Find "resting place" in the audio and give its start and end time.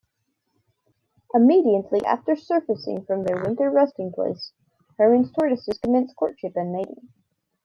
3.69-4.51